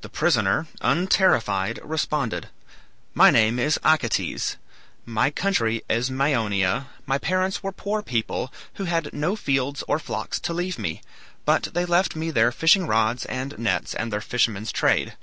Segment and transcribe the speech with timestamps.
[0.00, 2.48] The prisoner, unterrified, responded,
[3.12, 4.56] "My name is Acetes;
[5.04, 10.40] my country is Maeonia; my parents were poor people, who had no fields or flocks
[10.40, 11.02] to leave me,
[11.44, 15.18] but they left me their fishing rods and nets and their fisherman's trade.